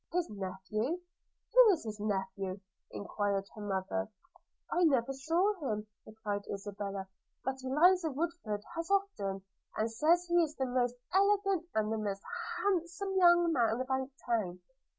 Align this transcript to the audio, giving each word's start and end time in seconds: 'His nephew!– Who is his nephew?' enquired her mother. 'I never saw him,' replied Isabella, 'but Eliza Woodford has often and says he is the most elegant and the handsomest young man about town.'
'His 0.11 0.27
nephew!– 0.31 0.99
Who 1.53 1.71
is 1.73 1.83
his 1.83 1.99
nephew?' 1.99 2.59
enquired 2.89 3.45
her 3.53 3.61
mother. 3.61 4.09
'I 4.71 4.85
never 4.85 5.13
saw 5.13 5.53
him,' 5.59 5.85
replied 6.07 6.41
Isabella, 6.51 7.07
'but 7.45 7.63
Eliza 7.63 8.09
Woodford 8.09 8.63
has 8.75 8.89
often 8.89 9.43
and 9.77 9.91
says 9.91 10.25
he 10.25 10.37
is 10.41 10.55
the 10.55 10.65
most 10.65 10.95
elegant 11.13 11.67
and 11.75 11.91
the 11.91 12.19
handsomest 12.63 13.15
young 13.15 13.53
man 13.53 13.79
about 13.79 14.09
town.' 14.25 14.59